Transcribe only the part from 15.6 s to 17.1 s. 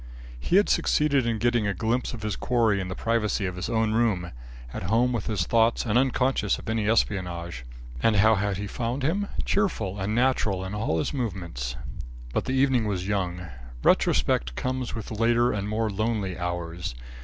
more lonely hours.